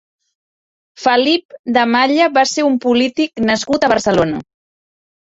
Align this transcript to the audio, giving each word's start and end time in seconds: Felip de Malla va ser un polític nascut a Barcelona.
Felip 1.01 1.59
de 1.77 1.85
Malla 1.97 2.31
va 2.39 2.47
ser 2.55 2.67
un 2.73 2.81
polític 2.89 3.47
nascut 3.53 3.89
a 3.89 3.95
Barcelona. 3.97 4.47